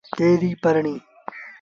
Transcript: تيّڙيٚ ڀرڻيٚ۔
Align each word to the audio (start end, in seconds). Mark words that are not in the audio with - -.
تيّڙيٚ 0.15 0.59
ڀرڻيٚ۔ 0.63 0.99